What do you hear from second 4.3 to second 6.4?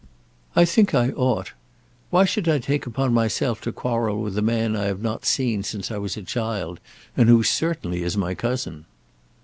a man I have not seen since I was a